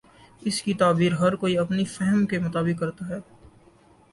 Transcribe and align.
اس 0.41 0.61
کی 0.61 0.73
تعبیر 0.73 1.11
ہر 1.13 1.35
کوئی 1.35 1.57
اپنے 1.57 1.83
فہم 1.85 2.25
کے 2.25 2.39
مطابق 2.39 2.79
کر 2.79 2.91
تا 2.91 3.07
ہے۔ 3.09 3.19